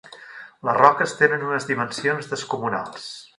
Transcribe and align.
Les 0.69 0.77
roques 0.79 1.13
tenen 1.19 1.43
unes 1.49 1.67
dimensions 1.73 2.33
descomunals. 2.33 3.07